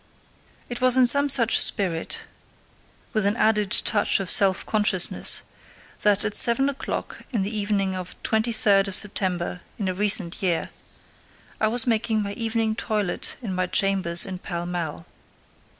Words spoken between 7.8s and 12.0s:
of September 23 in a recent year, I was